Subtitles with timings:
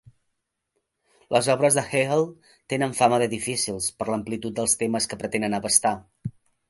[1.35, 2.25] Les obres de Hegel
[2.73, 5.93] tenen fama de difícils per l'amplitud dels temes que pretenen abastar.